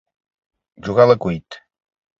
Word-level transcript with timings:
Jugar 0.87 1.07
a 1.07 1.09
l'acuit. 1.11 1.63